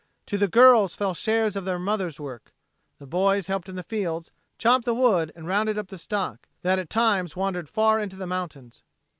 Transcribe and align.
To 0.25 0.37
the 0.39 0.47
girls 0.47 0.95
fell 0.95 1.13
shares 1.13 1.55
of 1.55 1.63
the 1.63 1.77
mother's 1.77 2.19
work. 2.19 2.55
The 2.97 3.05
boys 3.05 3.45
helped 3.45 3.69
in 3.69 3.75
the 3.75 3.83
fields, 3.83 4.31
chopped 4.57 4.83
the 4.85 4.95
wood 4.95 5.31
and 5.35 5.45
rounded 5.47 5.77
up 5.77 5.89
the 5.89 5.99
stock, 5.99 6.47
that 6.63 6.79
at 6.79 6.89
times 6.89 7.35
wandered 7.35 7.69
far 7.69 7.99
into 7.99 8.15
the 8.15 8.25
mountains. 8.25 8.81